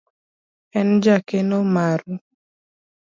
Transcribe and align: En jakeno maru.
En 0.79 0.89
jakeno 1.07 1.59
maru. 1.77 2.15